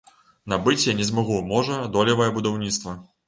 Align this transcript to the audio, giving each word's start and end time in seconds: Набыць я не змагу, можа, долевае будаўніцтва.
Набыць 0.53 0.85
я 0.91 0.95
не 1.01 1.05
змагу, 1.09 1.37
можа, 1.51 1.77
долевае 1.97 2.29
будаўніцтва. 2.41 2.99